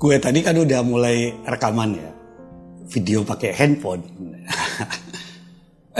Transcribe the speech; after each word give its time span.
gue 0.00 0.16
tadi 0.16 0.40
kan 0.40 0.56
udah 0.56 0.80
mulai 0.80 1.28
rekaman 1.44 1.90
ya. 1.92 2.10
Video 2.88 3.20
pakai 3.20 3.52
handphone. 3.52 4.00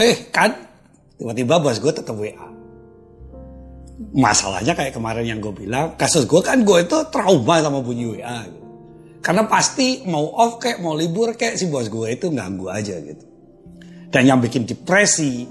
eh 0.01 0.27
kan 0.33 0.49
tiba-tiba 1.21 1.61
bos 1.61 1.77
gue 1.77 1.93
tetap 1.93 2.17
WA. 2.17 2.49
Masalahnya 4.17 4.73
kayak 4.73 4.97
kemarin 4.97 5.29
yang 5.29 5.37
gue 5.37 5.53
bilang, 5.53 5.93
kasus 5.93 6.25
gue 6.25 6.41
kan 6.41 6.65
gue 6.65 6.81
itu 6.81 6.97
trauma 7.13 7.61
sama 7.61 7.85
bunyi 7.85 8.17
WA. 8.17 8.37
Gitu. 8.49 8.61
Karena 9.21 9.45
pasti 9.45 10.01
mau 10.09 10.33
off 10.33 10.57
kayak 10.57 10.81
mau 10.81 10.97
libur 10.97 11.37
kayak 11.37 11.61
si 11.61 11.69
bos 11.69 11.85
gue 11.85 12.07
itu 12.09 12.33
ganggu 12.33 12.73
aja 12.73 12.97
gitu. 12.97 13.25
Dan 14.09 14.25
yang 14.25 14.41
bikin 14.41 14.65
depresi 14.65 15.45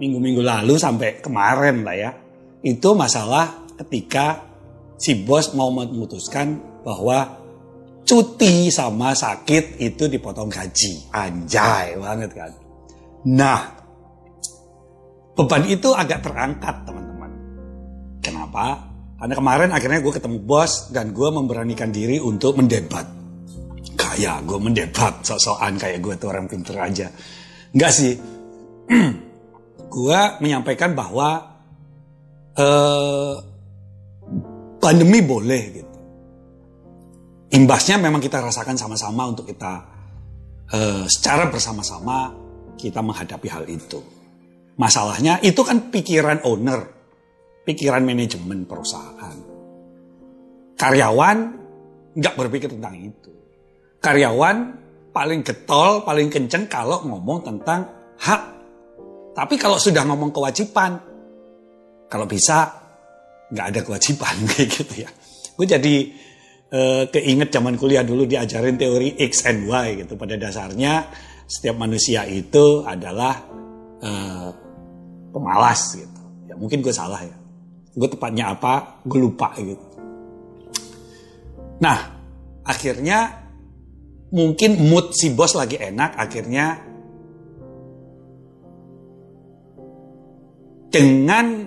minggu-minggu 0.00 0.40
lalu 0.40 0.80
sampai 0.80 1.20
kemarin 1.20 1.84
lah 1.84 1.96
ya. 2.00 2.10
Itu 2.64 2.96
masalah 2.96 3.68
ketika 3.76 4.40
si 4.96 5.20
bos 5.20 5.52
mau 5.52 5.68
memutuskan 5.68 6.80
bahwa 6.80 7.39
cuti 8.04 8.68
sama 8.72 9.14
sakit 9.14 9.78
itu 9.78 10.04
dipotong 10.10 10.50
gaji. 10.50 11.12
Anjay 11.14 11.94
banget 11.96 12.30
kan. 12.34 12.52
Nah, 13.30 13.60
beban 15.36 15.64
itu 15.68 15.92
agak 15.92 16.24
terangkat 16.24 16.84
teman-teman. 16.88 17.30
Kenapa? 18.24 18.90
Karena 19.20 19.34
kemarin 19.36 19.70
akhirnya 19.76 20.00
gue 20.00 20.12
ketemu 20.16 20.38
bos 20.40 20.88
dan 20.88 21.12
gue 21.12 21.28
memberanikan 21.28 21.92
diri 21.92 22.16
untuk 22.16 22.56
mendebat. 22.56 23.04
Kayak 23.92 24.48
gue 24.48 24.56
mendebat 24.56 25.20
sok-sokan 25.20 25.76
kayak 25.76 26.00
gue 26.00 26.14
tuh 26.16 26.32
orang 26.32 26.48
pinter 26.48 26.80
aja. 26.80 27.12
Enggak 27.76 27.92
sih. 27.92 28.16
gue 30.00 30.20
menyampaikan 30.40 30.96
bahwa 30.96 31.60
eh, 32.56 33.34
pandemi 34.80 35.20
boleh 35.20 35.62
gitu. 35.76 35.89
Imbasnya 37.50 37.98
memang 37.98 38.22
kita 38.22 38.38
rasakan 38.38 38.78
sama-sama 38.78 39.26
untuk 39.26 39.50
kita 39.50 39.72
eh, 40.70 41.04
secara 41.10 41.50
bersama-sama 41.50 42.30
kita 42.78 43.02
menghadapi 43.02 43.48
hal 43.50 43.66
itu. 43.66 43.98
Masalahnya 44.78 45.42
itu 45.42 45.60
kan 45.60 45.90
pikiran 45.92 46.46
owner, 46.46 46.80
pikiran 47.66 48.06
manajemen 48.06 48.64
perusahaan. 48.64 49.36
Karyawan 50.78 51.38
nggak 52.16 52.34
berpikir 52.38 52.72
tentang 52.72 52.96
itu. 52.96 53.32
Karyawan 54.00 54.56
paling 55.12 55.44
getol, 55.44 56.06
paling 56.06 56.30
kenceng 56.30 56.70
kalau 56.70 57.02
ngomong 57.04 57.44
tentang 57.44 57.84
hak. 58.16 58.42
Tapi 59.34 59.54
kalau 59.58 59.76
sudah 59.76 60.06
ngomong 60.06 60.30
kewajiban, 60.32 60.96
kalau 62.08 62.24
bisa 62.24 62.72
nggak 63.50 63.66
ada 63.74 63.80
kewajiban 63.84 64.34
kayak 64.54 64.68
gitu 64.70 64.94
ya. 65.04 65.10
Gue 65.58 65.66
jadi 65.68 65.94
uh, 66.70 67.04
keinget 67.10 67.50
zaman 67.50 67.74
kuliah 67.76 68.06
dulu 68.06 68.24
diajarin 68.24 68.78
teori 68.78 69.18
X 69.18 69.46
and 69.46 69.66
Y 69.66 70.06
gitu. 70.06 70.14
Pada 70.14 70.38
dasarnya 70.38 71.10
setiap 71.44 71.76
manusia 71.78 72.24
itu 72.26 72.86
adalah 72.86 73.34
uh, 74.02 74.48
pemalas 75.34 75.98
gitu. 75.98 76.20
Ya 76.46 76.54
mungkin 76.54 76.82
gue 76.82 76.94
salah 76.94 77.20
ya. 77.22 77.36
Gue 77.94 78.06
tepatnya 78.06 78.54
apa, 78.54 79.02
gue 79.02 79.18
lupa 79.18 79.50
gitu. 79.58 79.86
Nah, 81.82 81.98
akhirnya 82.62 83.40
mungkin 84.30 84.78
mood 84.86 85.10
si 85.16 85.34
bos 85.34 85.58
lagi 85.58 85.74
enak, 85.74 86.14
akhirnya 86.14 86.86
dengan 90.90 91.66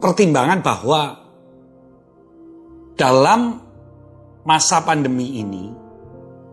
pertimbangan 0.00 0.60
bahwa 0.60 1.25
dalam 2.96 3.60
masa 4.48 4.80
pandemi 4.82 5.44
ini, 5.44 5.68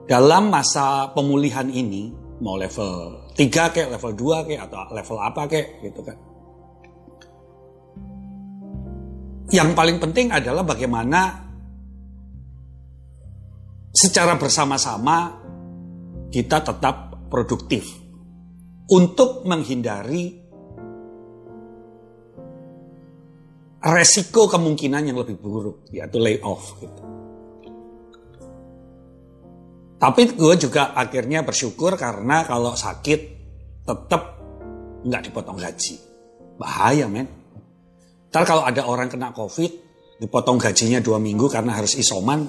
dalam 0.05 0.51
masa 0.51 1.07
pemulihan 1.15 1.71
ini, 1.71 2.11
mau 2.43 2.59
level 2.59 3.31
3 3.31 3.71
kayak, 3.71 3.89
level 3.95 4.11
2 4.11 4.47
kayak, 4.51 4.61
atau 4.67 4.91
level 4.91 5.17
apa 5.23 5.41
kayak 5.47 5.67
gitu 5.79 6.01
kan. 6.03 6.17
Yang 9.53 9.69
paling 9.71 9.97
penting 10.03 10.27
adalah 10.35 10.67
bagaimana 10.67 11.47
secara 13.93 14.35
bersama-sama 14.35 15.39
kita 16.33 16.59
tetap 16.65 17.29
produktif 17.29 17.85
untuk 18.89 19.45
menghindari 19.45 20.42
resiko 23.83 24.47
kemungkinan 24.47 25.11
yang 25.11 25.19
lebih 25.19 25.35
buruk 25.35 25.91
yaitu 25.91 26.15
layoff 26.15 26.79
gitu. 26.79 27.03
Tapi 29.99 30.35
gue 30.35 30.55
juga 30.59 30.91
akhirnya 30.95 31.43
bersyukur 31.43 31.95
karena 31.95 32.43
kalau 32.43 32.75
sakit 32.75 33.19
tetap 33.83 34.39
nggak 35.03 35.31
dipotong 35.31 35.59
gaji. 35.59 35.95
Bahaya 36.59 37.07
men. 37.07 37.27
Ntar 38.31 38.43
kalau 38.43 38.63
ada 38.67 38.83
orang 38.83 39.07
kena 39.07 39.31
covid, 39.31 39.71
dipotong 40.19 40.59
gajinya 40.59 40.99
dua 40.99 41.23
minggu 41.23 41.47
karena 41.47 41.75
harus 41.79 41.95
isoman, 41.95 42.43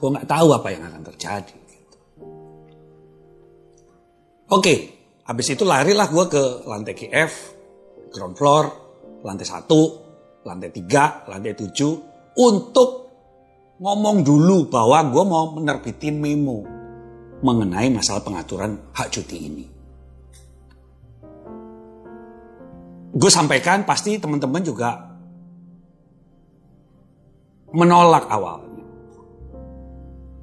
gue 0.00 0.08
nggak 0.12 0.28
tahu 0.28 0.48
apa 0.56 0.68
yang 0.72 0.84
akan 0.88 1.02
terjadi. 1.12 1.56
Gitu. 1.56 1.96
Oke, 4.50 4.74
habis 5.24 5.46
itu 5.52 5.64
larilah 5.64 6.08
gue 6.08 6.24
ke 6.28 6.42
lantai 6.68 6.94
KF, 6.96 7.32
ground 8.12 8.36
floor, 8.36 8.64
lantai 9.20 9.46
satu, 9.46 9.82
lantai 10.44 10.70
tiga, 10.72 11.24
lantai 11.28 11.56
tujuh, 11.56 11.92
untuk 12.36 12.88
ngomong 13.80 14.20
dulu 14.20 14.68
bahwa 14.68 14.98
gue 15.08 15.24
mau 15.24 15.44
menerbitin 15.56 16.20
memo 16.20 16.64
mengenai 17.40 17.88
masalah 17.88 18.20
pengaturan 18.20 18.76
hak 18.92 19.08
cuti 19.08 19.36
ini. 19.40 19.66
Gue 23.10 23.30
sampaikan 23.32 23.82
pasti 23.88 24.20
teman-teman 24.20 24.62
juga 24.62 25.10
menolak 27.74 28.28
awalnya. 28.28 28.86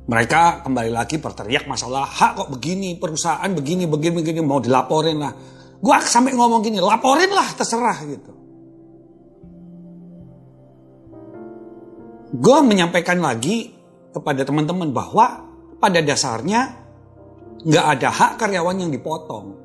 Mereka 0.07 0.63
kembali 0.63 0.91
lagi 0.91 1.19
berteriak 1.19 1.67
masalah 1.67 2.07
hak 2.07 2.31
kok 2.39 2.49
begini, 2.51 2.95
perusahaan 2.95 3.51
begini, 3.51 3.88
begini, 3.88 4.23
begini, 4.23 4.39
mau 4.39 4.63
dilaporin 4.63 5.19
lah. 5.19 5.33
Gue 5.77 5.95
sampai 6.01 6.33
ngomong 6.33 6.63
gini, 6.63 6.79
laporin 6.79 7.29
lah 7.29 7.47
terserah 7.53 7.97
gitu. 8.07 8.31
Gue 12.33 12.57
menyampaikan 12.63 13.23
lagi 13.23 13.71
kepada 14.11 14.43
teman-teman 14.43 14.91
bahwa 14.91 15.47
pada 15.77 15.99
dasarnya 16.01 16.73
nggak 17.63 17.85
ada 17.97 18.09
hak 18.09 18.31
karyawan 18.41 18.77
yang 18.88 18.91
dipotong. 18.91 19.55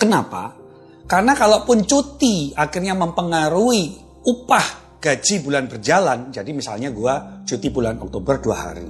Kenapa? 0.00 0.56
Karena 1.04 1.34
kalaupun 1.34 1.84
cuti 1.84 2.54
akhirnya 2.54 2.94
mempengaruhi 2.94 3.98
upah 4.24 4.96
gaji 5.02 5.42
bulan 5.42 5.66
berjalan, 5.66 6.30
jadi 6.30 6.50
misalnya 6.54 6.94
gue 6.94 7.14
cuti 7.44 7.68
bulan 7.68 7.98
Oktober 7.98 8.38
dua 8.38 8.56
hari. 8.70 8.88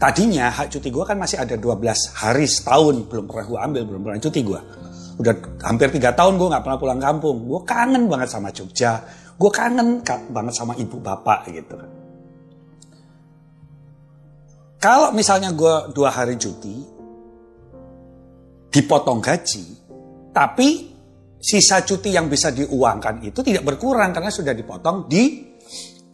Tadinya 0.00 0.48
hak 0.48 0.72
cuti 0.72 0.88
gue 0.88 1.04
kan 1.04 1.20
masih 1.20 1.44
ada 1.44 1.60
12 1.60 1.76
hari 2.16 2.48
setahun, 2.48 3.04
belum 3.04 3.28
pernah 3.28 3.44
gue 3.44 3.58
ambil, 3.60 3.82
belum 3.84 4.00
pernah 4.00 4.16
cuti 4.16 4.40
gue. 4.40 4.60
Udah 5.20 5.34
hampir 5.68 5.92
tiga 5.92 6.16
tahun 6.16 6.40
gue 6.40 6.48
nggak 6.48 6.64
pernah 6.64 6.78
pulang 6.80 7.00
kampung. 7.02 7.44
Gue 7.44 7.60
kangen 7.68 8.08
banget 8.08 8.32
sama 8.32 8.48
Jogja, 8.48 9.04
gue 9.36 9.50
kangen 9.52 10.00
banget 10.32 10.54
sama 10.56 10.72
ibu 10.80 10.96
bapak 10.96 11.52
gitu. 11.52 11.99
Kalau 14.80 15.12
misalnya 15.12 15.52
gue 15.52 15.92
dua 15.92 16.08
hari 16.08 16.40
cuti, 16.40 16.72
dipotong 18.72 19.20
gaji, 19.20 19.64
tapi 20.32 20.88
sisa 21.36 21.84
cuti 21.84 22.16
yang 22.16 22.32
bisa 22.32 22.48
diuangkan 22.48 23.20
itu 23.20 23.44
tidak 23.44 23.68
berkurang 23.68 24.16
karena 24.16 24.32
sudah 24.32 24.56
dipotong 24.56 25.04
di 25.04 25.52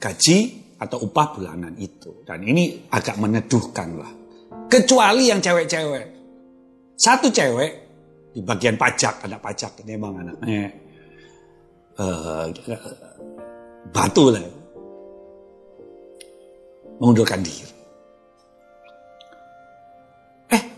gaji 0.03 0.39
atau 0.83 1.07
upah 1.07 1.39
bulanan 1.39 1.79
itu. 1.79 2.27
Dan 2.27 2.43
ini 2.43 2.91
agak 2.91 3.23
meneduhkan 3.23 4.03
lah. 4.03 4.13
Kecuali 4.67 5.31
yang 5.31 5.39
cewek-cewek. 5.39 6.07
Satu 6.99 7.31
cewek 7.31 7.73
di 8.35 8.43
bagian 8.43 8.75
pajak, 8.75 9.31
ada 9.31 9.39
pajak, 9.39 9.79
ini 9.87 9.95
emang 9.95 10.27
anaknya 10.27 10.75
uh, 12.03 12.51
batu 13.95 14.35
lah. 14.35 14.43
Mengundurkan 16.99 17.47
diri. 17.47 17.76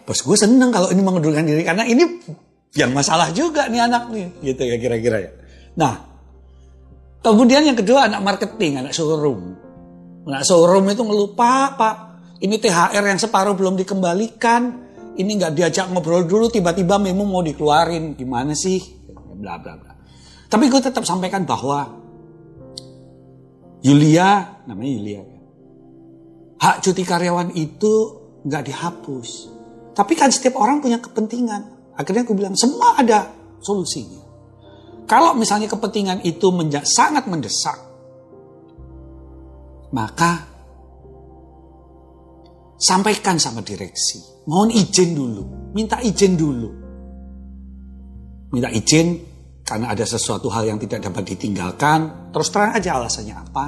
Bos 0.09 0.25
gue 0.25 0.37
seneng 0.41 0.73
kalau 0.73 0.89
ini 0.89 1.05
mengundurkan 1.05 1.45
diri 1.45 1.61
karena 1.69 1.85
ini 1.85 2.01
yang 2.73 2.97
masalah 2.97 3.29
juga 3.37 3.69
nih 3.69 3.85
anak 3.85 4.09
nih 4.09 4.41
gitu 4.41 4.65
ya 4.65 4.81
kira-kira 4.81 5.19
ya. 5.21 5.31
Nah 5.77 5.95
kemudian 7.21 7.69
yang 7.69 7.77
kedua 7.77 8.09
anak 8.09 8.25
marketing, 8.25 8.81
anak 8.81 8.97
showroom. 8.97 9.53
Anak 10.25 10.49
showroom 10.49 10.89
itu 10.89 11.05
ngelupa 11.05 11.77
pak 11.77 11.97
ini 12.41 12.57
THR 12.57 13.05
yang 13.05 13.21
separuh 13.21 13.53
belum 13.53 13.77
dikembalikan, 13.77 14.63
ini 15.19 15.31
nggak 15.37 15.53
diajak 15.59 15.91
ngobrol 15.91 16.25
dulu 16.25 16.49
tiba-tiba 16.49 16.97
memo 16.97 17.29
mau 17.29 17.45
dikeluarin 17.45 18.17
gimana 18.17 18.57
sih? 18.57 18.79
Bla 19.13 19.61
bla 19.61 19.75
bla. 19.77 19.93
Tapi 20.49 20.65
gue 20.73 20.81
tetap 20.81 21.05
sampaikan 21.05 21.45
bahwa 21.45 21.85
Yulia, 23.85 24.63
namanya 24.65 24.91
Yulia 24.97 25.21
ya. 25.21 25.41
Hak 26.59 26.77
cuti 26.81 27.03
karyawan 27.05 27.53
itu 27.55 27.95
nggak 28.47 28.63
dihapus. 28.73 29.58
Tapi 29.99 30.15
kan 30.15 30.31
setiap 30.31 30.63
orang 30.63 30.79
punya 30.79 31.03
kepentingan. 31.03 31.91
Akhirnya 31.99 32.23
aku 32.23 32.39
bilang 32.39 32.55
semua 32.55 32.95
ada 32.95 33.35
solusinya. 33.59 34.23
Kalau 35.11 35.35
misalnya 35.35 35.67
kepentingan 35.67 36.23
itu 36.23 36.55
sangat 36.87 37.27
mendesak, 37.27 37.75
maka 39.91 40.47
sampaikan 42.79 43.43
sama 43.43 43.67
direksi. 43.67 44.23
Mohon 44.47 44.71
izin 44.79 45.11
dulu, 45.19 45.43
minta 45.75 45.99
izin 45.99 46.39
dulu. 46.39 46.71
Minta 48.55 48.71
izin 48.71 49.19
karena 49.67 49.93
ada 49.93 50.07
sesuatu 50.07 50.47
hal 50.49 50.71
yang 50.71 50.79
tidak 50.79 51.11
dapat 51.11 51.35
ditinggalkan, 51.35 52.31
terus 52.31 52.55
terang 52.55 52.73
aja 52.79 53.03
alasannya 53.03 53.35
apa. 53.35 53.67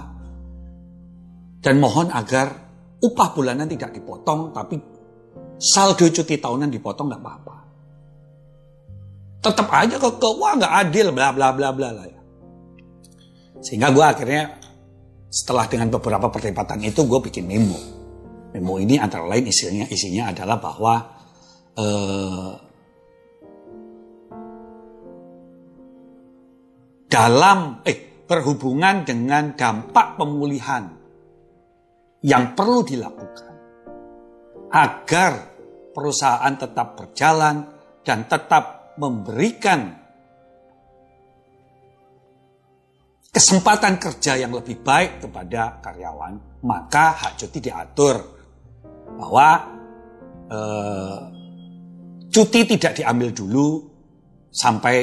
Dan 1.61 1.77
mohon 1.83 2.09
agar 2.15 2.49
upah 3.03 3.29
bulanan 3.37 3.69
tidak 3.69 3.93
dipotong, 3.97 4.55
tapi 4.57 4.81
saldo 5.61 6.09
cuti 6.09 6.41
tahunan 6.41 6.73
dipotong 6.73 7.13
nggak 7.13 7.21
apa-apa. 7.21 7.57
Tetap 9.41 9.69
aja 9.69 9.95
kok, 10.01 10.17
ke 10.17 10.29
wah 10.41 10.57
nggak 10.57 10.75
adil, 10.89 11.13
bla 11.13 11.37
bla 11.37 11.53
bla 11.53 11.69
bla 11.71 11.89
lah 11.93 12.07
ya. 12.09 12.21
Sehingga 13.61 13.93
gue 13.93 14.05
akhirnya 14.05 14.57
setelah 15.29 15.69
dengan 15.69 15.93
beberapa 15.93 16.33
perdebatan 16.33 16.81
itu 16.81 17.05
gue 17.05 17.21
bikin 17.29 17.45
memo. 17.45 17.77
Memo 18.57 18.75
ini 18.81 18.97
antara 18.97 19.29
lain 19.29 19.47
isinya 19.47 19.85
isinya 19.87 20.33
adalah 20.33 20.57
bahwa 20.59 20.95
eh, 21.77 22.53
dalam 27.07 27.85
eh 27.85 28.25
berhubungan 28.25 29.05
dengan 29.05 29.53
dampak 29.59 30.17
pemulihan 30.17 30.89
yang 32.23 32.55
perlu 32.55 32.87
dilakukan 32.87 33.50
agar 34.71 35.33
perusahaan 35.91 36.55
tetap 36.55 36.95
berjalan 36.95 37.67
dan 38.07 38.25
tetap 38.31 38.95
memberikan 38.97 40.01
kesempatan 43.31 43.99
kerja 43.99 44.39
yang 44.39 44.55
lebih 44.55 44.83
baik 44.83 45.27
kepada 45.27 45.79
karyawan, 45.83 46.63
maka 46.67 47.15
hak 47.15 47.33
cuti 47.39 47.59
diatur 47.63 48.17
bahwa 49.19 49.49
eh, 50.51 51.19
cuti 52.31 52.61
tidak 52.67 53.03
diambil 53.03 53.31
dulu 53.31 53.69
sampai 54.51 54.97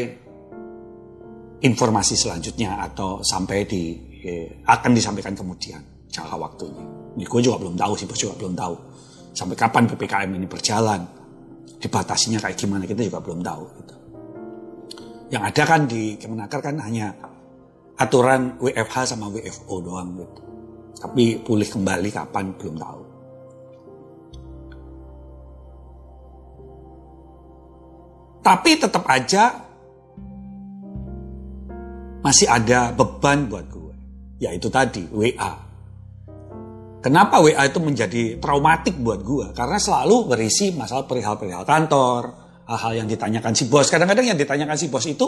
informasi 1.64 2.16
selanjutnya 2.16 2.84
atau 2.84 3.24
sampai 3.24 3.64
di 3.64 3.84
eh, 4.24 4.48
akan 4.64 4.92
disampaikan 4.92 5.36
kemudian 5.36 6.08
jangka 6.12 6.36
waktunya. 6.36 6.84
Ini 7.18 7.25
gue 7.25 7.42
juga 7.42 7.58
belum 7.64 7.75
tahu 7.80 7.94
sih, 7.98 8.06
bos 8.06 8.19
juga 8.19 8.36
belum 8.38 8.54
tahu 8.54 8.75
sampai 9.38 9.54
kapan 9.54 9.86
ppkm 9.86 10.34
ini 10.34 10.50
berjalan, 10.50 11.06
dibatasinya 11.78 12.42
kayak 12.42 12.57
gimana 12.57 12.89
kita 12.89 13.06
juga 13.06 13.22
belum 13.22 13.45
tahu. 13.45 13.63
Gitu. 13.78 13.95
Yang 15.30 15.44
ada 15.54 15.63
kan 15.69 15.81
di 15.86 16.18
Kemenaker 16.18 16.60
kan 16.66 16.81
hanya 16.81 17.13
aturan 18.01 18.57
WFH 18.57 19.13
sama 19.13 19.30
WFO 19.30 19.75
doang 19.86 20.18
gitu. 20.18 20.42
Tapi 20.98 21.38
pulih 21.45 21.69
kembali 21.69 22.10
kapan 22.10 22.45
belum 22.57 22.75
tahu. 22.81 23.01
Tapi 28.42 28.72
tetap 28.80 29.04
aja 29.06 29.44
masih 32.24 32.48
ada 32.50 32.90
beban 32.95 33.45
buat 33.45 33.68
gue. 33.69 33.94
Yaitu 34.42 34.72
tadi, 34.72 35.04
WA. 35.12 35.67
Kenapa 36.97 37.39
WA 37.39 37.61
itu 37.69 37.77
menjadi 37.77 38.41
traumatik 38.41 38.97
buat 38.97 39.21
gue? 39.21 39.53
Karena 39.53 39.77
selalu 39.77 40.33
berisi 40.33 40.73
masalah 40.73 41.05
perihal-perihal 41.05 41.61
kantor, 41.61 42.23
hal-hal 42.65 43.05
yang 43.05 43.07
ditanyakan 43.07 43.53
si 43.53 43.69
bos. 43.69 43.88
Kadang-kadang 43.88 44.33
yang 44.33 44.39
ditanyakan 44.39 44.75
si 44.75 44.89
bos 44.89 45.05
itu 45.05 45.25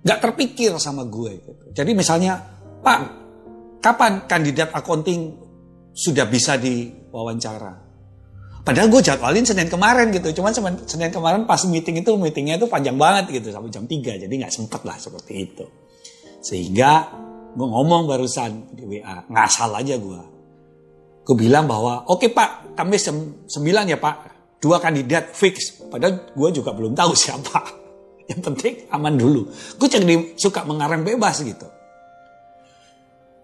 nggak 0.00 0.18
terpikir 0.18 0.72
sama 0.80 1.04
gue. 1.04 1.44
Gitu. 1.44 1.52
Jadi 1.76 1.90
misalnya, 1.92 2.40
Pak, 2.80 2.98
kapan 3.84 4.24
kandidat 4.24 4.72
accounting 4.72 5.36
sudah 5.92 6.24
bisa 6.24 6.56
diwawancara? 6.56 7.86
Padahal 8.66 8.90
gue 8.90 8.98
jadwalin 8.98 9.46
Senin 9.46 9.70
kemarin 9.70 10.10
gitu. 10.10 10.42
Cuman 10.42 10.50
Senin 10.88 11.14
kemarin 11.14 11.46
pas 11.46 11.62
meeting 11.68 12.02
itu, 12.02 12.10
meetingnya 12.18 12.58
itu 12.58 12.66
panjang 12.66 12.98
banget 12.98 13.30
gitu. 13.38 13.54
Sampai 13.54 13.70
jam 13.70 13.86
3. 13.86 14.24
Jadi 14.26 14.32
nggak 14.34 14.50
sempet 14.50 14.82
lah 14.82 14.98
seperti 14.98 15.32
itu. 15.38 15.64
Sehingga 16.42 17.06
gue 17.54 17.66
ngomong 17.66 18.10
barusan 18.10 18.74
di 18.74 18.82
WA. 18.82 19.22
Ngasal 19.30 19.70
aja 19.70 19.94
gue. 19.94 20.35
Gue 21.26 21.34
bilang 21.34 21.66
bahwa, 21.66 22.06
oke 22.06 22.22
okay, 22.22 22.30
Pak, 22.30 22.78
kami 22.78 23.02
9 23.02 23.50
ya 23.90 23.98
Pak. 23.98 24.16
Dua 24.62 24.78
kandidat 24.78 25.34
fix. 25.34 25.82
Padahal 25.90 26.30
gue 26.30 26.48
juga 26.54 26.70
belum 26.70 26.94
tahu 26.94 27.12
siapa. 27.26 27.60
Yang 28.30 28.40
penting 28.46 28.74
aman 28.94 29.14
dulu. 29.18 29.50
Gue 29.74 29.88
jadi 29.90 30.38
suka 30.38 30.62
mengarang 30.62 31.02
bebas 31.02 31.42
gitu. 31.42 31.66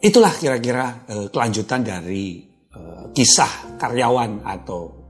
Itulah 0.03 0.35
kira-kira 0.35 1.07
uh, 1.11 1.27
kelanjutan 1.31 1.83
dari 1.83 2.43
uh, 2.75 3.11
kisah 3.15 3.79
karyawan 3.79 4.43
atau 4.43 5.03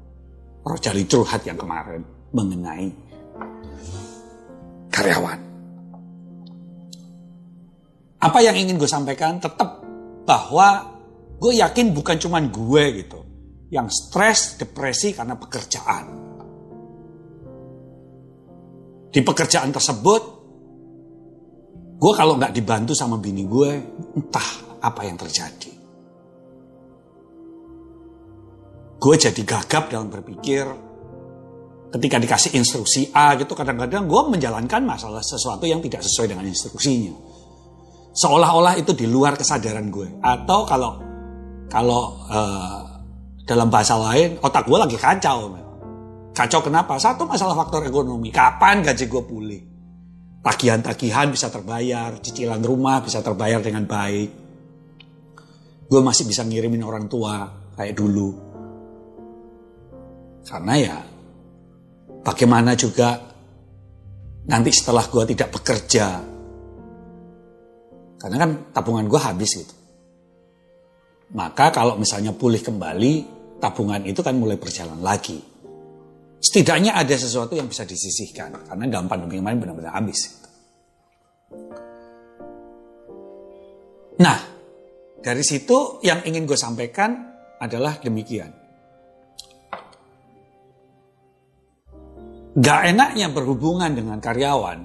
Rojali 0.62 1.02
curhat 1.10 1.42
yang 1.42 1.58
kemarin 1.58 2.06
mengenai 2.30 2.86
karyawan. 4.94 5.40
Apa 8.22 8.38
yang 8.38 8.54
ingin 8.54 8.78
gue 8.78 8.86
sampaikan 8.86 9.42
tetap 9.42 9.82
bahwa 10.22 10.91
gue 11.42 11.52
yakin 11.58 11.90
bukan 11.90 12.16
cuma 12.22 12.38
gue 12.38 12.84
gitu 13.02 13.20
yang 13.74 13.90
stres, 13.90 14.60
depresi 14.60 15.16
karena 15.16 15.34
pekerjaan. 15.34 16.04
Di 19.12 19.20
pekerjaan 19.24 19.72
tersebut, 19.72 20.22
gue 21.98 22.12
kalau 22.12 22.36
nggak 22.36 22.52
dibantu 22.52 22.92
sama 22.92 23.16
bini 23.16 23.48
gue, 23.48 23.70
entah 24.12 24.78
apa 24.84 25.00
yang 25.08 25.16
terjadi. 25.16 25.82
gue 29.02 29.14
jadi 29.18 29.42
gagap 29.42 29.90
dalam 29.90 30.06
berpikir 30.06 30.62
ketika 31.90 32.16
dikasih 32.22 32.54
instruksi 32.54 33.10
A 33.10 33.34
gitu 33.34 33.58
kadang-kadang 33.58 34.06
gue 34.06 34.22
menjalankan 34.30 34.86
masalah 34.86 35.18
sesuatu 35.18 35.66
yang 35.66 35.82
tidak 35.82 36.06
sesuai 36.06 36.30
dengan 36.30 36.46
instruksinya 36.46 37.10
seolah-olah 38.14 38.78
itu 38.78 38.94
di 38.94 39.10
luar 39.10 39.34
kesadaran 39.34 39.90
gue 39.90 40.22
atau 40.22 40.62
kalau 40.62 41.11
kalau 41.72 42.20
uh, 42.28 42.84
dalam 43.48 43.72
bahasa 43.72 43.96
lain 43.96 44.36
otak 44.44 44.68
gue 44.68 44.76
lagi 44.76 45.00
kacau 45.00 45.56
kacau 46.32 46.60
kenapa? 46.64 46.96
Satu 46.96 47.28
masalah 47.28 47.56
faktor 47.56 47.84
ekonomi. 47.84 48.32
Kapan 48.32 48.80
gaji 48.84 49.04
gue 49.06 49.22
pulih? 49.22 49.62
Tagihan-tagihan 50.42 51.30
bisa 51.30 51.52
terbayar 51.52 52.18
cicilan 52.18 52.60
rumah 52.60 52.98
bisa 53.04 53.22
terbayar 53.22 53.62
dengan 53.62 53.86
baik. 53.86 54.30
Gue 55.86 56.00
masih 56.00 56.26
bisa 56.26 56.42
ngirimin 56.42 56.82
orang 56.82 57.06
tua 57.06 57.46
kayak 57.76 57.94
dulu. 57.94 58.30
Karena 60.42 60.74
ya 60.74 60.96
bagaimana 62.26 62.74
juga 62.74 63.16
nanti 64.48 64.70
setelah 64.74 65.06
gue 65.06 65.24
tidak 65.30 65.48
bekerja. 65.54 66.06
Karena 68.18 68.36
kan 68.38 68.50
tabungan 68.74 69.06
gue 69.06 69.20
habis 69.20 69.50
gitu. 69.62 69.81
Maka 71.32 71.72
kalau 71.72 71.96
misalnya 71.96 72.36
pulih 72.36 72.60
kembali, 72.60 73.12
tabungan 73.56 74.04
itu 74.04 74.20
kan 74.20 74.36
mulai 74.36 74.60
berjalan 74.60 75.00
lagi. 75.00 75.40
Setidaknya 76.42 76.98
ada 76.98 77.14
sesuatu 77.14 77.54
yang 77.56 77.70
bisa 77.70 77.86
disisihkan. 77.86 78.66
Karena 78.68 78.84
dalam 78.90 79.06
pandemi 79.08 79.38
kemarin 79.38 79.62
benar-benar 79.62 79.94
habis. 79.96 80.42
Nah, 84.18 84.38
dari 85.22 85.44
situ 85.46 86.02
yang 86.02 86.26
ingin 86.26 86.44
gue 86.44 86.58
sampaikan 86.58 87.14
adalah 87.62 87.96
demikian. 88.02 88.50
Gak 92.52 92.80
enaknya 92.92 93.32
berhubungan 93.32 93.96
dengan 93.96 94.20
karyawan 94.20 94.84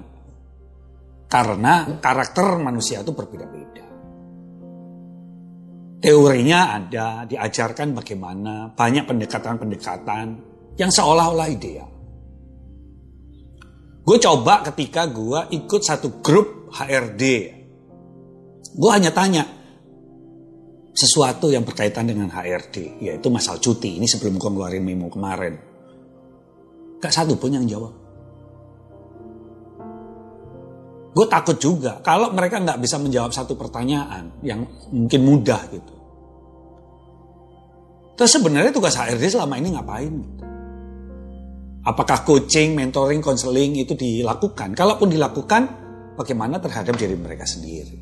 karena 1.28 2.00
karakter 2.00 2.56
manusia 2.56 3.04
itu 3.04 3.12
berbeda-beda. 3.12 3.87
Teorinya 5.98 6.78
ada, 6.78 7.26
diajarkan 7.26 7.90
bagaimana, 7.90 8.70
banyak 8.70 9.02
pendekatan-pendekatan 9.02 10.26
yang 10.78 10.90
seolah-olah 10.94 11.48
ideal. 11.50 11.90
Gue 14.06 14.16
coba 14.22 14.62
ketika 14.70 15.10
gue 15.10 15.52
ikut 15.58 15.82
satu 15.82 16.22
grup 16.22 16.72
HRD. 16.72 17.22
Gue 18.78 18.90
hanya 18.94 19.10
tanya 19.10 19.42
sesuatu 20.94 21.50
yang 21.50 21.66
berkaitan 21.66 22.06
dengan 22.06 22.30
HRD, 22.30 23.02
yaitu 23.02 23.28
masalah 23.28 23.58
cuti. 23.58 23.98
Ini 23.98 24.06
sebelum 24.06 24.38
gue 24.38 24.48
ngeluarin 24.48 24.86
memo 24.86 25.10
kemarin. 25.10 25.54
Gak 27.02 27.10
satu 27.10 27.34
pun 27.36 27.52
yang 27.52 27.66
jawab. 27.66 28.07
Gue 31.18 31.26
takut 31.26 31.58
juga 31.58 31.98
kalau 31.98 32.30
mereka 32.30 32.62
nggak 32.62 32.78
bisa 32.78 32.94
menjawab 33.02 33.34
satu 33.34 33.58
pertanyaan 33.58 34.38
yang 34.46 34.62
mungkin 34.94 35.26
mudah 35.26 35.66
gitu. 35.66 35.94
Terus 38.14 38.30
sebenarnya 38.38 38.70
tugas 38.70 38.94
HRD 38.94 39.34
selama 39.34 39.58
ini 39.58 39.74
ngapain? 39.74 40.14
Gitu? 40.14 40.44
Apakah 41.90 42.22
coaching, 42.22 42.78
mentoring, 42.78 43.18
konseling 43.18 43.82
itu 43.82 43.98
dilakukan? 43.98 44.78
Kalaupun 44.78 45.10
dilakukan, 45.10 45.62
bagaimana 46.14 46.62
terhadap 46.62 46.94
diri 46.94 47.18
mereka 47.18 47.42
sendiri? 47.46 47.98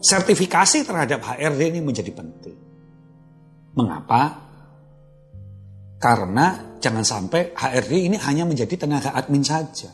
Sertifikasi 0.00 0.88
terhadap 0.88 1.20
HRD 1.28 1.76
ini 1.76 1.80
menjadi 1.84 2.12
penting. 2.16 2.56
Mengapa? 3.76 4.47
Karena 5.98 6.78
jangan 6.78 7.02
sampai 7.02 7.50
HRD 7.58 7.92
ini 8.06 8.16
hanya 8.22 8.46
menjadi 8.46 8.86
tenaga 8.86 9.10
admin 9.18 9.42
saja. 9.42 9.90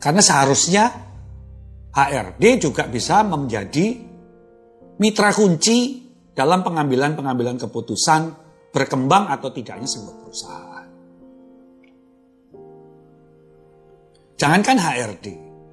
Karena 0.00 0.24
seharusnya 0.24 0.88
HRD 1.92 2.64
juga 2.64 2.88
bisa 2.88 3.20
menjadi 3.24 3.92
mitra 4.96 5.36
kunci 5.36 6.08
dalam 6.32 6.64
pengambilan-pengambilan 6.64 7.60
keputusan 7.60 8.20
berkembang 8.72 9.28
atau 9.28 9.48
tidaknya 9.52 9.88
sebuah 9.88 10.16
perusahaan. 10.20 10.86
Jangankan 14.36 14.76
HRD, 14.76 15.26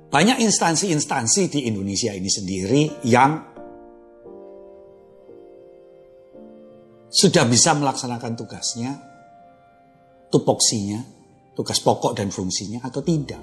banyak 0.07 0.39
instansi-instansi 0.39 1.51
di 1.51 1.59
Indonesia 1.67 2.15
ini 2.15 2.31
sendiri 2.31 3.03
yang 3.07 3.31
sudah 7.11 7.43
bisa 7.43 7.75
melaksanakan 7.75 8.33
tugasnya 8.39 9.12
tupoksinya, 10.33 10.97
tugas 11.53 11.77
pokok 11.77 12.17
dan 12.17 12.33
fungsinya 12.33 12.81
atau 12.81 13.05
tidak. 13.05 13.41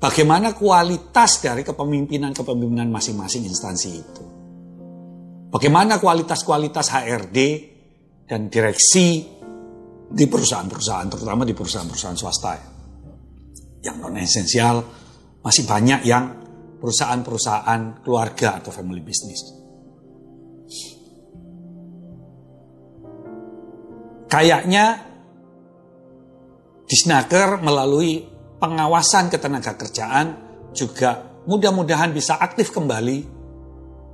Bagaimana 0.00 0.56
kualitas 0.56 1.38
dari 1.38 1.62
kepemimpinan-kepemimpinan 1.62 2.90
masing-masing 2.90 3.46
instansi 3.46 3.90
itu. 3.94 4.24
Bagaimana 5.54 6.02
kualitas-kualitas 6.02 6.90
HRD 6.90 7.38
dan 8.26 8.50
direksi 8.50 9.22
di 10.10 10.24
perusahaan-perusahaan, 10.26 11.06
terutama 11.06 11.46
di 11.46 11.54
perusahaan-perusahaan 11.54 12.18
swasta. 12.18 12.52
Yang 13.84 13.96
non-esensial, 14.02 14.76
masih 15.44 15.68
banyak 15.68 16.00
yang 16.08 16.24
perusahaan-perusahaan 16.80 18.02
keluarga 18.02 18.58
atau 18.58 18.72
family 18.72 19.04
business. 19.04 19.59
Kayaknya 24.30 25.10
Disnaker 26.86 27.62
melalui 27.62 28.18
pengawasan 28.58 29.30
ketenaga 29.30 29.78
kerjaan 29.78 30.26
juga 30.74 31.42
mudah-mudahan 31.46 32.10
bisa 32.10 32.38
aktif 32.38 32.74
kembali 32.74 33.40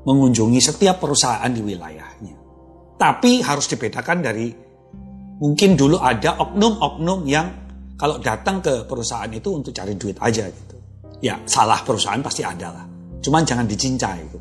mengunjungi 0.05 0.61
setiap 0.61 1.01
perusahaan 1.01 1.49
di 1.49 1.61
wilayahnya. 1.65 2.37
Tapi 2.97 3.41
harus 3.41 3.67
dibedakan 3.69 4.19
dari 4.21 4.49
mungkin 5.41 5.77
dulu 5.77 6.01
ada 6.01 6.41
oknum-oknum 6.41 7.21
yang 7.29 7.47
kalau 7.97 8.21
datang 8.21 8.61
ke 8.61 8.85
perusahaan 8.85 9.29
itu 9.33 9.49
untuk 9.53 9.73
cari 9.73 9.97
duit 9.97 10.17
aja 10.21 10.45
gitu. 10.49 10.77
Ya 11.25 11.41
salah 11.49 11.81
perusahaan 11.81 12.21
pasti 12.21 12.45
ada 12.45 12.69
lah. 12.73 12.87
Cuman 13.25 13.43
jangan 13.45 13.65
dicincai 13.65 14.21
gitu. 14.21 14.41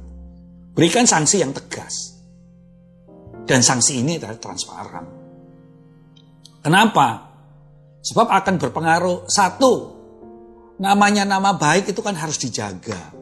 Berikan 0.76 1.08
sanksi 1.08 1.40
yang 1.40 1.56
tegas. 1.56 2.20
Dan 3.48 3.64
sanksi 3.64 4.04
ini 4.04 4.20
adalah 4.20 4.36
transparan. 4.36 5.25
Kenapa? 6.66 7.30
Sebab 8.02 8.26
akan 8.26 8.58
berpengaruh 8.58 9.30
satu, 9.30 9.74
namanya 10.82 11.22
nama 11.22 11.54
baik 11.54 11.94
itu 11.94 12.02
kan 12.02 12.18
harus 12.18 12.42
dijaga. 12.42 13.14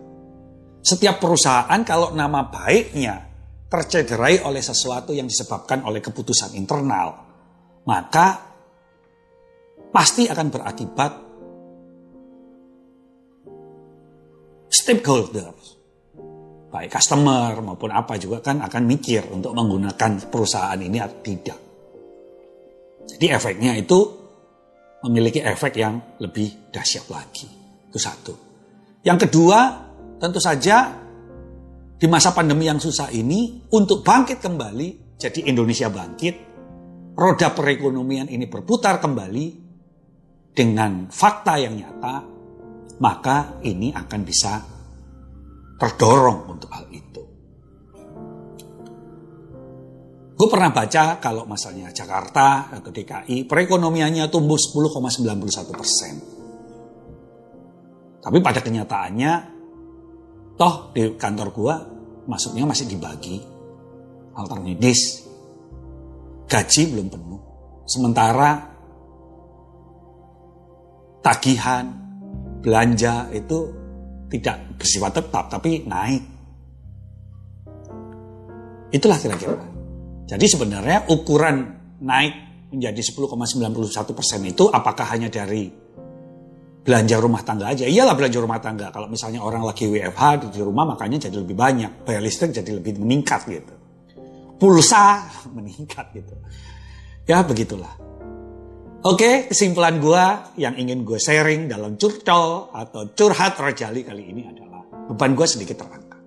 Setiap 0.80 1.20
perusahaan 1.20 1.84
kalau 1.84 2.16
nama 2.16 2.48
baiknya 2.48 3.20
tercederai 3.68 4.48
oleh 4.48 4.64
sesuatu 4.64 5.12
yang 5.12 5.28
disebabkan 5.28 5.84
oleh 5.84 6.00
keputusan 6.00 6.56
internal, 6.56 7.20
maka 7.84 8.48
pasti 9.92 10.24
akan 10.32 10.48
berakibat 10.48 11.12
stakeholders, 14.72 15.64
baik 16.72 16.96
customer 16.96 17.60
maupun 17.60 17.92
apa 17.92 18.16
juga 18.16 18.40
kan 18.40 18.64
akan 18.64 18.84
mikir 18.88 19.28
untuk 19.36 19.52
menggunakan 19.52 20.32
perusahaan 20.32 20.80
ini 20.80 21.04
atau 21.04 21.20
tidak. 21.20 21.73
Jadi 23.08 23.26
efeknya 23.30 23.76
itu 23.76 24.00
memiliki 25.04 25.44
efek 25.44 25.76
yang 25.76 26.00
lebih 26.24 26.72
dahsyat 26.72 27.06
lagi. 27.12 27.48
Itu 27.92 28.00
satu. 28.00 28.34
Yang 29.04 29.28
kedua, 29.28 29.60
tentu 30.18 30.40
saja 30.40 30.96
di 32.00 32.08
masa 32.08 32.32
pandemi 32.32 32.68
yang 32.68 32.80
susah 32.80 33.12
ini 33.12 33.68
untuk 33.76 34.04
bangkit 34.04 34.40
kembali, 34.40 35.20
jadi 35.20 35.40
Indonesia 35.52 35.92
bangkit, 35.92 36.36
roda 37.16 37.52
perekonomian 37.52 38.32
ini 38.32 38.48
berputar 38.48 39.04
kembali 39.04 39.46
dengan 40.56 41.12
fakta 41.12 41.60
yang 41.60 41.76
nyata, 41.76 42.16
maka 43.04 43.60
ini 43.68 43.92
akan 43.92 44.22
bisa 44.24 44.64
terdorong 45.80 46.48
untuk 46.48 46.72
hal 46.72 46.88
itu. 46.92 47.03
Gue 50.44 50.52
pernah 50.52 50.76
baca 50.76 51.24
kalau 51.24 51.48
masalahnya 51.48 51.96
Jakarta 51.96 52.68
atau 52.68 52.92
DKI, 52.92 53.48
perekonomiannya 53.48 54.28
tumbuh 54.28 54.60
10,91 54.60 55.72
persen. 55.72 56.20
Tapi 58.20 58.44
pada 58.44 58.60
kenyataannya, 58.60 59.34
toh 60.60 60.92
di 60.92 61.16
kantor 61.16 61.48
gue 61.56 61.76
masuknya 62.28 62.68
masih 62.68 62.92
dibagi 62.92 63.40
alternidis, 64.36 65.24
gaji 66.44 66.82
belum 66.92 67.08
penuh. 67.08 67.42
Sementara 67.88 68.68
tagihan, 71.24 71.88
belanja 72.60 73.32
itu 73.32 73.72
tidak 74.28 74.76
bersifat 74.76 75.24
tetap, 75.24 75.48
tapi 75.48 75.88
naik. 75.88 76.24
Itulah 78.92 79.16
kira-kira 79.24 79.73
jadi 80.34 80.46
sebenarnya 80.50 80.98
ukuran 81.14 81.58
naik 82.02 82.34
menjadi 82.74 83.02
10,91 83.06 84.18
persen 84.18 84.42
itu 84.50 84.66
apakah 84.66 85.06
hanya 85.14 85.30
dari 85.30 85.70
belanja 86.82 87.22
rumah 87.22 87.46
tangga 87.46 87.70
aja? 87.70 87.86
Iyalah 87.86 88.18
belanja 88.18 88.40
rumah 88.42 88.58
tangga. 88.58 88.90
Kalau 88.90 89.06
misalnya 89.06 89.46
orang 89.46 89.62
lagi 89.62 89.86
WFH 89.86 90.50
di 90.50 90.60
rumah 90.66 90.90
makanya 90.90 91.30
jadi 91.30 91.38
lebih 91.38 91.54
banyak. 91.54 92.02
Bayar 92.02 92.26
listrik 92.26 92.50
jadi 92.50 92.74
lebih 92.74 92.98
meningkat 92.98 93.46
gitu. 93.46 93.74
Pulsa 94.58 95.22
meningkat 95.58 96.10
gitu. 96.18 96.34
Ya 97.30 97.46
begitulah. 97.46 97.94
Oke, 99.04 99.52
kesimpulan 99.52 100.00
gue 100.00 100.24
yang 100.64 100.80
ingin 100.80 101.04
gue 101.04 101.20
sharing 101.20 101.68
dalam 101.68 102.00
curcol 102.00 102.72
atau 102.72 103.12
curhat 103.12 103.60
rojali 103.60 104.02
kali 104.02 104.32
ini 104.32 104.48
adalah 104.48 104.80
beban 105.12 105.36
gue 105.36 105.44
sedikit 105.44 105.84
terangkat. 105.84 106.22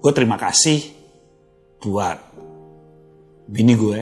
Gue 0.00 0.12
terima 0.16 0.40
kasih 0.40 0.95
buat 1.86 2.18
bini 3.46 3.78
gue 3.78 4.00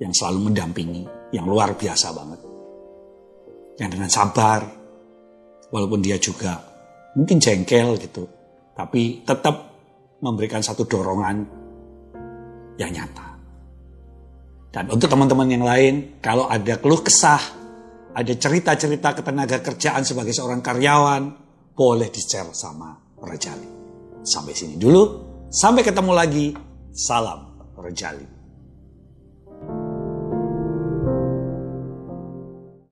yang 0.00 0.12
selalu 0.16 0.48
mendampingi, 0.48 1.04
yang 1.36 1.44
luar 1.44 1.76
biasa 1.76 2.16
banget. 2.16 2.40
Yang 3.76 3.90
dengan 3.92 4.10
sabar, 4.10 4.60
walaupun 5.68 6.00
dia 6.00 6.16
juga 6.16 6.56
mungkin 7.12 7.36
jengkel 7.36 8.00
gitu, 8.00 8.24
tapi 8.72 9.20
tetap 9.20 9.68
memberikan 10.24 10.64
satu 10.64 10.88
dorongan 10.88 11.44
yang 12.80 12.88
nyata. 12.88 13.28
Dan 14.70 14.88
untuk 14.88 15.10
teman-teman 15.12 15.48
yang 15.50 15.64
lain, 15.66 16.22
kalau 16.24 16.48
ada 16.48 16.80
keluh 16.80 17.02
kesah, 17.04 17.42
ada 18.14 18.32
cerita-cerita 18.32 19.12
ketenaga 19.18 19.60
kerjaan 19.60 20.06
sebagai 20.06 20.32
seorang 20.32 20.62
karyawan, 20.64 21.22
boleh 21.74 22.08
di-share 22.08 22.54
sama 22.54 22.94
Rajali. 23.20 23.68
Sampai 24.22 24.54
sini 24.54 24.78
dulu, 24.78 25.02
sampai 25.50 25.82
ketemu 25.82 26.12
lagi 26.14 26.46
Salam 26.92 27.46
Rejali. 27.78 28.39